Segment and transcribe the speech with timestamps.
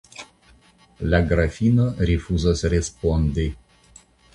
[1.11, 3.51] La Grafino rifuzas respondi.